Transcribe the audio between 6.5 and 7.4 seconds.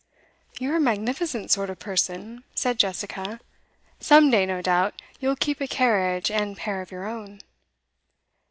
pair of your own.